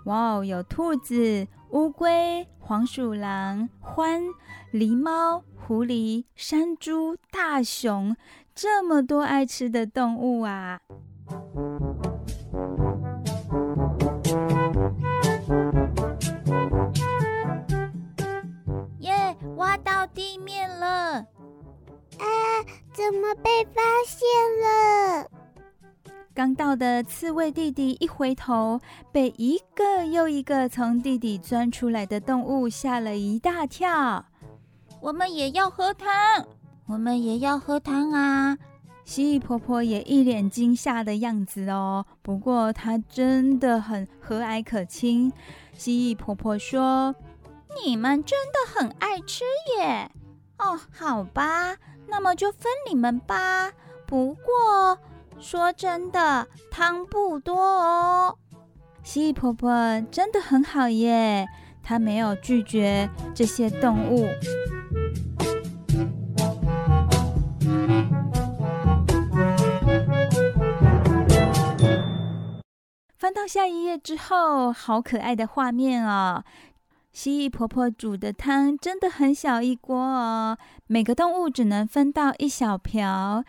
[0.04, 1.46] 哇哦，有兔子。
[1.70, 4.22] 乌龟、黄鼠狼、獾、
[4.72, 8.16] 狸猫、狐狸、山猪、大熊，
[8.54, 10.78] 这么多爱吃的动物啊！
[22.96, 24.26] 怎么被发现
[24.62, 25.28] 了？
[26.32, 28.80] 刚到的刺猬弟弟一回头，
[29.12, 34.24] 被一个又一个从地底钻出来的动物吓了一大跳。
[35.02, 36.08] 我们也要喝汤，
[36.86, 38.56] 我们也要喝汤啊！
[39.04, 42.06] 蜥蜴婆婆也一脸惊吓的样子哦。
[42.22, 45.30] 不过她真的很和蔼可亲。
[45.74, 47.14] 蜥蜴婆婆说
[47.84, 49.44] ：“你们真的很爱吃
[49.78, 50.10] 耶！
[50.58, 51.76] 哦，好吧，
[52.08, 53.72] 那么就分你们吧。
[54.06, 54.98] 不过……”
[55.38, 58.38] 说真的，汤不多哦。
[59.02, 59.70] 蜥蜴婆婆
[60.10, 61.46] 真的很好耶，
[61.82, 64.26] 她没有拒绝这些动物。
[73.18, 76.44] 翻到下一页之后，好可爱的画面哦！
[77.16, 83.42] 蜥蜴婆婆煮的汤真的很小一锅哦，每个动物只能分到一小瓢。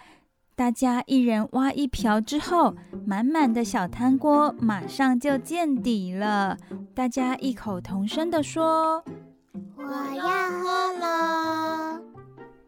[0.55, 6.57] 大家一人挖一瓢之后，满满的小汤锅马上就见底了。
[6.95, 9.03] 大家异口同声地说
[9.75, 9.83] ：“我
[10.15, 12.01] 要喝了！”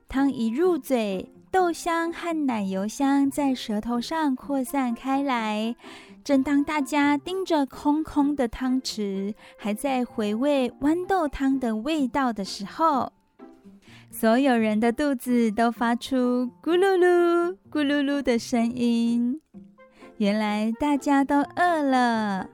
[0.09, 5.75] 汤一入嘴，豆香和奶油香在舌头上扩散开来。
[6.23, 13.11] 正当大家盯着空空的汤匙，还在回味豌豆汤的味道的时候，
[14.11, 19.41] 所有人的肚子都发出咕噜噜、咕噜噜的声音。
[20.17, 22.49] 原来大家都饿了，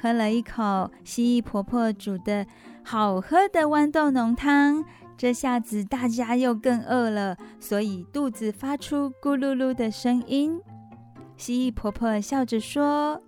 [0.00, 2.46] 喝了一口蜥蜴婆婆煮的
[2.84, 4.84] 好喝的豌豆浓汤，
[5.16, 10.60] 这下子大家又更饿了，所以肚子发出咕噜噜的声音。
[11.36, 13.20] 蜥蜴婆婆笑着说：“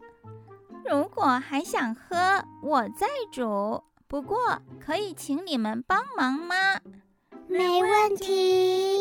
[0.91, 3.83] 如果还想喝，我再煮。
[4.07, 4.39] 不过
[4.81, 6.55] 可以请你们帮忙吗？”
[7.49, 8.99] 没问题，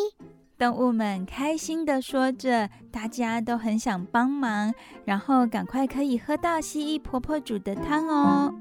[0.57, 4.73] 动物们开心地说着，大家都很想帮忙，
[5.03, 8.53] 然后赶快可以喝到蜥蜴婆婆煮的汤哦。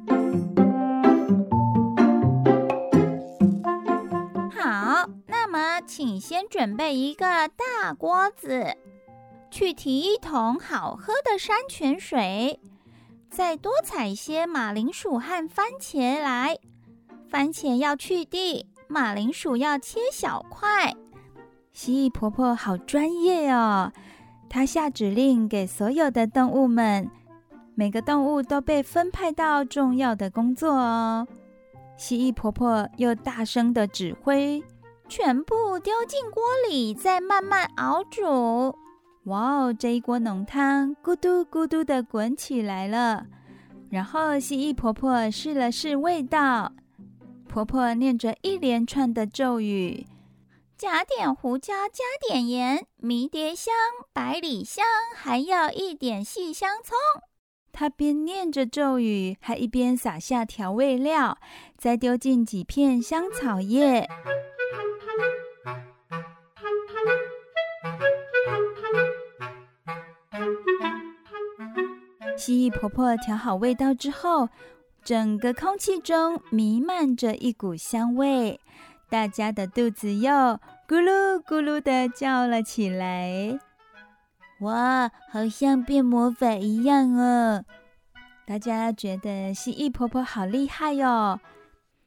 [5.97, 8.77] 请先准备一个大锅子，
[9.51, 12.61] 去提一桶好喝的山泉水，
[13.31, 16.59] 再多采些马铃薯和番茄来，
[17.31, 18.67] 番茄要去蒂。
[18.89, 20.95] 马铃薯要切小块。
[21.73, 23.91] 蜥蜴婆婆好专业哦，
[24.51, 27.11] 她下指令给所有的动物们，
[27.75, 31.27] 每个动物都被分派到重要的工作哦。
[31.97, 34.63] 蜥蜴婆婆又大声的指挥：
[35.09, 38.77] 全部丢进锅里，再慢慢熬煮。
[39.25, 43.27] 哇哦，这一锅浓汤咕嘟咕嘟的滚起来了。
[43.91, 46.73] 然后蜥蜴婆婆试了试味道，
[47.49, 50.07] 婆婆念着一连串的咒语：
[50.77, 53.73] 加点胡椒，加点盐，迷迭香、
[54.13, 54.85] 百里香，
[55.15, 56.97] 还要一点细香葱。
[57.73, 61.39] 她边念着咒语，还一边撒下调味料，
[61.77, 64.09] 再丢进几片香草叶。
[72.47, 74.49] 蜥蜴婆婆调好味道之后，
[75.03, 78.61] 整个空气中弥漫着一股香味，
[79.11, 80.31] 大家的肚子又
[80.87, 83.59] 咕噜咕噜地叫了起来。
[84.61, 87.65] 哇，好像变魔法一样哦！
[88.47, 91.41] 大家觉得蜥蜴婆婆好厉害哟！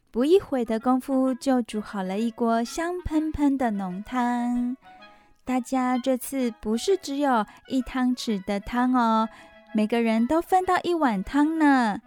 [0.09, 4.77] 不一会的功夫，就煮好了一锅香喷喷的浓汤。
[5.43, 9.27] 大家这次不是只有一汤匙的汤哦。
[9.73, 12.01] 每个人都分到一碗汤呢。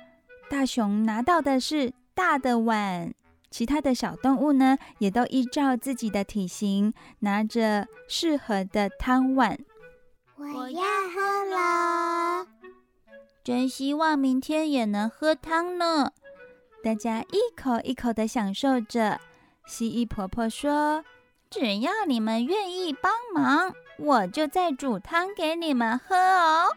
[0.51, 3.15] 大熊拿到的是大的碗，
[3.51, 9.59] 其他的小动物呢，也都依照自己的体型拿着适合的汤碗。
[10.37, 10.83] 我要
[11.15, 12.47] 喝了，
[13.45, 16.11] 真希望明天也能喝汤呢。
[16.83, 19.21] 大家一口一口的享受着。
[19.65, 21.05] 蜥蜴婆婆说
[21.49, 26.77] ：“只要你们愿意帮忙，我就再煮汤给你们喝哦。”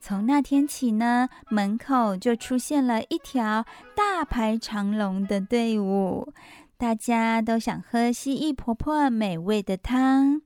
[0.00, 6.32] 从那天起呢，门口就出现了一条大排长龙的队伍，
[6.78, 10.40] 大家都想喝蜥蜴婆婆美味的汤。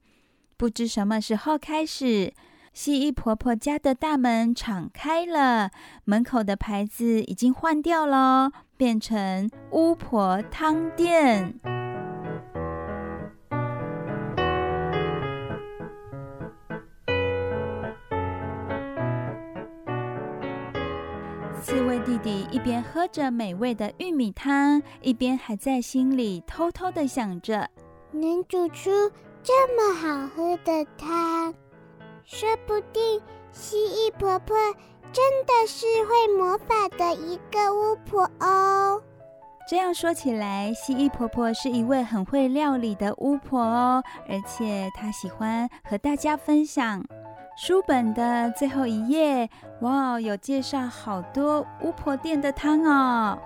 [0.56, 2.34] 不知什么时候开始，
[2.72, 5.70] 蜥蜴婆婆家的大门敞开了，
[6.04, 11.60] 门口的牌子已经换掉了，变成巫婆汤店。
[21.64, 27.66] 刺猬弟弟一边喝着美味的玉米汤，一边还在心里偷偷的想着：
[28.10, 28.90] 能煮出
[29.42, 31.54] 这么好喝的汤，
[32.22, 33.18] 说不定
[33.50, 34.54] 蜥蜴婆婆
[35.10, 39.02] 真的是会魔法的一个巫婆哦。
[39.66, 47.02] 这样说起来，蜥蜴婆婆是一位很会料理的巫婆哦，而且她喜欢和大家分享。
[47.56, 49.48] 书本的最后一页，
[49.80, 53.38] 哇，有介绍好多巫婆店的汤哦，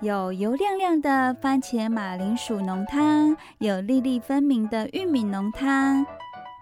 [0.00, 6.04] 有油亮亮的番茄马铃薯浓汤，有粒粒分明的玉米浓汤，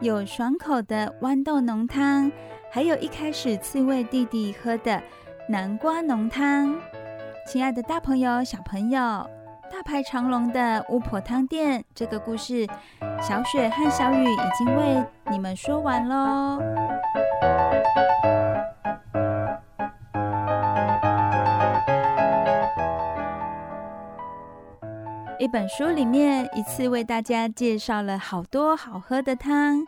[0.02, 2.30] 有爽口的豌豆浓汤，
[2.70, 5.02] 还有一开始刺猬弟弟喝的
[5.48, 6.78] 南瓜浓汤。
[7.46, 9.26] 亲爱的大朋友、小朋友。
[9.74, 12.64] 大排长龙的巫婆汤店，这个故事，
[13.20, 16.62] 小雪和小雨已经为你们说完喽。
[25.40, 29.84] 一本书里面一次为大家介绍了好多好喝的汤。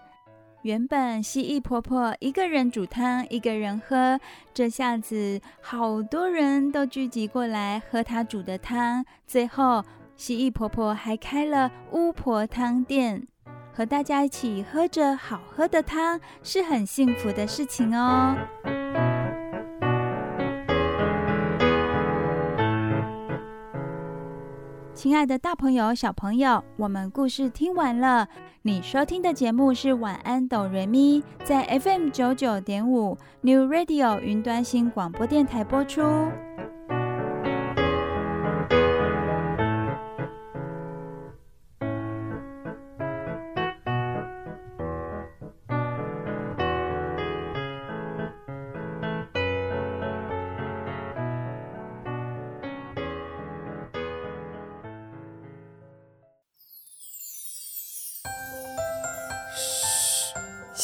[0.66, 4.18] 原本蜥蜴婆婆一个人煮汤，一个人喝，
[4.52, 9.04] 这下子好多人都聚集过来喝她煮的汤。
[9.28, 9.84] 最后，
[10.16, 13.28] 蜥蜴婆婆还开了巫婆汤店，
[13.72, 18.36] 和大家一起喝着好喝的汤，是很幸福的事情哦。
[24.96, 28.26] 亲爱的大朋友、小朋友，我们故事听完了。
[28.62, 36.00] 你收听的节目是《晚安，哆瑞咪》，在 FM 九九点五 New Radio 云端新广播电台播出。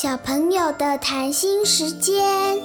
[0.03, 2.61] 小朋友的谈心时间，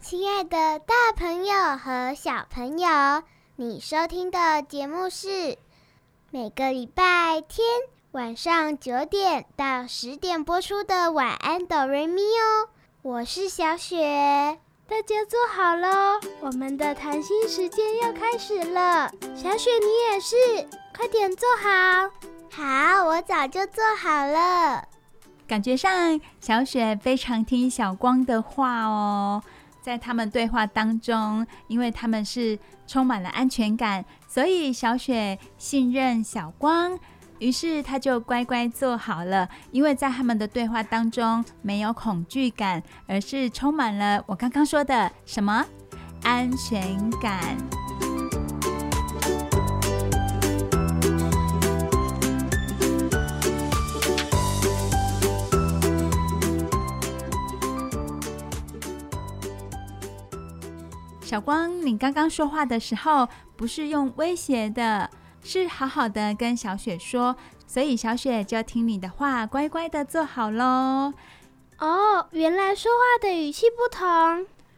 [0.00, 2.88] 亲爱的大朋友和小朋友，
[3.56, 5.58] 你收听的节目是
[6.30, 7.66] 每个礼拜天
[8.12, 12.70] 晚上九点到十点播出的《晚安，哆瑞咪》哦，
[13.02, 14.58] 我是小雪。
[14.86, 19.10] 大家坐好喽，我们的谈心时间要开始了。
[19.34, 20.36] 小雪，你也是，
[20.94, 22.10] 快点坐好。
[22.50, 24.86] 好，我早就坐好了。
[25.46, 29.42] 感觉上，小雪非常听小光的话哦。
[29.80, 36.98] 在他们对话当中，因为他们是充满了安全感，所以小雪信任小光，
[37.44, 39.46] 于是他就乖乖坐好了。
[39.70, 45.62] 因为在他们的对话当中没有恐惧感，而是充满了我刚刚说的什么
[46.22, 47.54] 安全感。
[61.20, 65.10] 小光，你刚刚说话的时候不是用威胁的，
[65.44, 67.36] 是好好的跟小雪说，
[67.66, 71.12] 所以小雪就听你的话，乖乖的坐好喽。
[71.78, 74.06] 哦，原来说话的语气不同，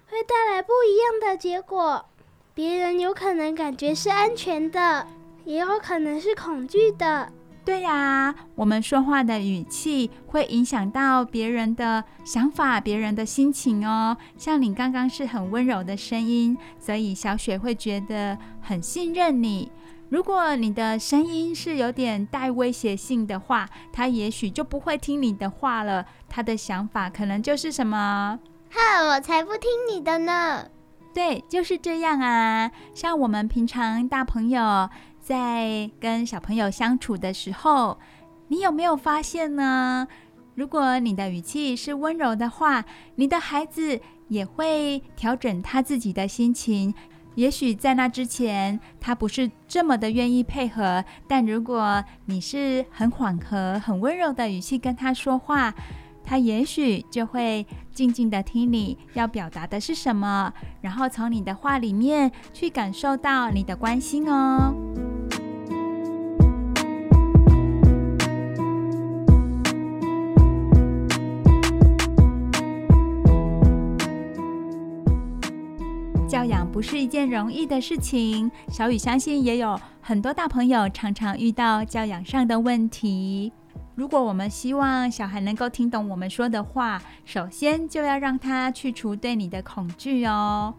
[0.09, 2.05] 会带来不一样的结果。
[2.53, 5.07] 别人有可能感觉是安全的，
[5.45, 7.31] 也有可能是恐惧的。
[7.65, 14.17] 对呀，我们说话的语气会影响到别人的想法、别人的心情哦。
[14.37, 19.71] 像你刚刚是很温柔的声音，所以小雪会觉得很信任你。
[20.09, 26.07] 如果你的声音是有点带威胁性的话，他也许就不会听你的话了。
[26.29, 28.39] 他的想法可能就是什么？
[28.71, 30.69] 哼，我才不听你的呢！
[31.13, 32.71] 对，就是这样啊。
[32.95, 34.89] 像我们平常大朋友。
[35.19, 37.99] 在跟小朋友相处的时候，
[38.47, 40.07] 你有没有发现呢？
[40.55, 42.85] 如果你的语气是温柔的话，
[43.17, 46.95] 你的孩子也会调整他自己的心情。
[47.37, 55.73] 也许在那之前，他不是这么的愿意配合，但如果你是很缓和、很温柔的语气跟他说话，
[56.25, 64.75] 他也许就会静静的听你要表达的是什么，然后从你的话里面去感受到你的关心哦。
[76.77, 83.51] 不是一件容易的事情，小雨相信也有很多大朋友常常遇到教养上的问题。
[83.95, 90.75] 如果我们希望小孩能够听懂我们说的话，首先就要让他去除对你的恐惧哦。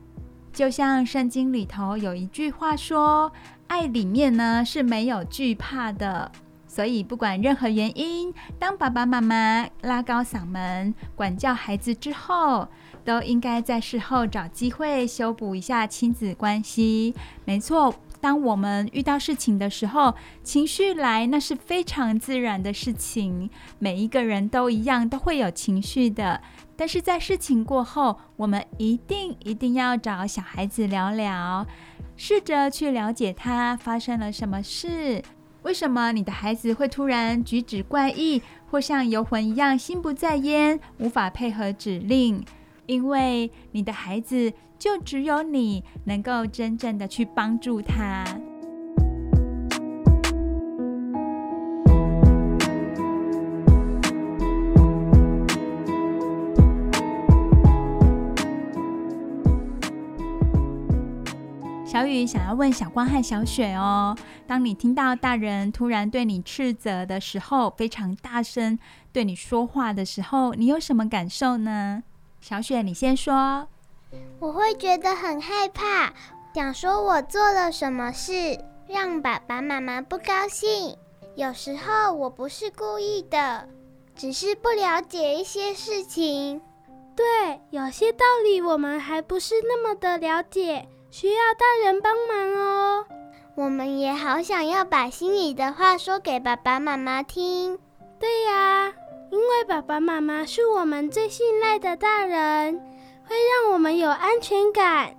[0.53, 3.31] 就像圣经里头有一句话说
[3.65, 6.31] ：“爱里面呢是没有惧怕的。”
[6.67, 12.67] 所以不管任何原因，当爸爸妈妈拉高嗓门管教孩子之后，
[13.07, 17.15] 都应该在事后找机会修补一下亲子关系。
[17.45, 23.49] 没错，当我们遇到事情的时候，情绪来那是非常自然的事情，
[23.79, 26.41] 每一个人都一样，都会有情绪的。
[26.75, 31.65] 但是在事情过后，我们一定一定要找小孩子聊聊，
[32.17, 35.23] 试着去了解他发生了什么事，
[35.61, 42.43] 为什么你的孩子会突然举止怪异，或像游魂一样心不在焉，无法配合指令。
[42.87, 48.25] 因为你的孩子就只有你能够真正的去帮助他。
[61.85, 64.15] 小雨想要问小光和小雪哦，
[64.45, 68.77] 当你听到大人突然对你斥责的时候，非常大声
[69.11, 72.03] 对你说话的时候，你有什么感受呢？
[72.47, 73.67] 小雪，你先说。
[74.39, 76.13] 我会觉得很害怕，
[76.55, 80.95] 想说我做了什么事让爸爸妈妈不高兴。
[81.35, 83.67] 有时候我不是故意的，
[84.15, 86.61] 只是不了解一些事情。
[87.17, 93.05] 对，有些道理我们还不是那么的了解，需要大人帮忙哦。
[93.55, 97.77] 我们也好想要把心里的话说给爸爸妈妈听。
[98.17, 98.93] 对呀。
[99.29, 102.75] 因为爸爸妈妈是我们最信赖的大人，
[103.25, 105.15] 会让我们有安全感，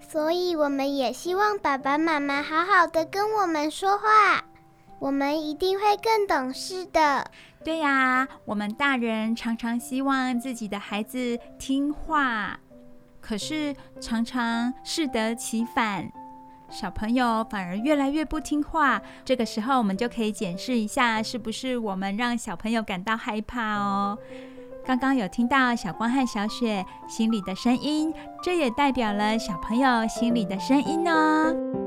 [0.00, 4.42] 所以我们也希望爸爸妈妈好好的跟我们说话，
[4.98, 7.30] 我们一定会更懂事的。
[7.62, 12.58] 对呀，我们大人常常希望自己的孩子听话，
[13.20, 16.10] 可是常常适得其反。
[16.70, 24.18] 小朋友反而越来越不听话，这个时候我们就可以检视一下，是不是我们让小朋友感到害怕哦。
[24.84, 28.12] 刚刚有听到小光和小雪心里的声音，
[28.42, 31.83] 这也代表了小朋友心里的声音呢。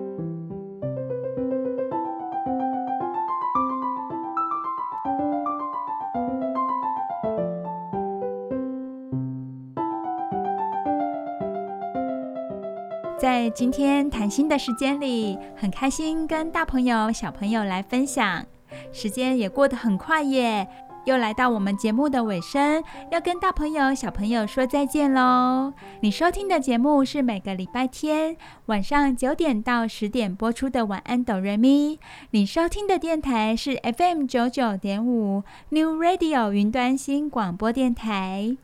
[13.28, 18.46] 在今天谈心的时间里，很开心跟大朋友、小朋友来分享。
[18.94, 20.66] 时间也过得很快耶，
[21.04, 25.74] 又来到我们节目的尾声，要跟大朋友、小朋友说再见喽。
[26.00, 31.98] 你收听的节目是每个礼拜天晚上九点到十点播出的《晚安哆瑞咪》。
[32.32, 38.56] 你收听的电台是 FM 九九点五 New Radio 云端新广播电台。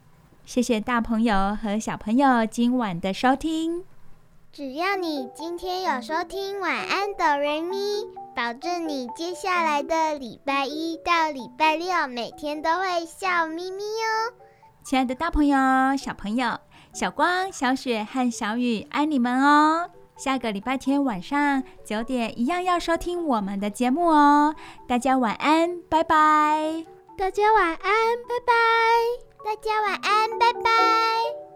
[0.46, 3.84] 谢谢大朋友和小朋友今晚的收听。
[4.54, 14.32] 只要你今天有收听晚安哆瑞咪，保证你接下来的礼拜一到礼拜六每天都会笑眯眯哦。
[14.84, 15.58] 亲爱的大朋友、
[15.98, 16.56] 小朋友，
[16.94, 19.90] 小光、小雪和小雨爱你们哦。
[20.18, 24.54] 下个礼拜天晚上九点一样要收听我们的节目哦。
[24.88, 26.86] 大家晚安，拜拜。
[27.18, 28.54] 大家晚安，拜拜。
[29.44, 31.53] 大家晚安，拜拜。